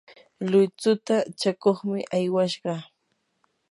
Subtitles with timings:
[0.49, 2.73] luychuta chakuqmi aywashqa.